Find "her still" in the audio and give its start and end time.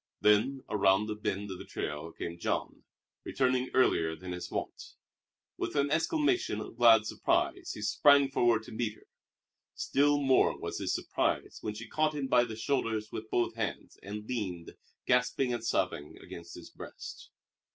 8.95-10.19